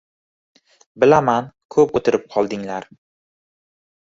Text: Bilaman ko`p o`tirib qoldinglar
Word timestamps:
Bilaman 1.03 1.51
ko`p 1.75 1.85
o`tirib 2.01 2.25
qoldinglar 2.35 2.89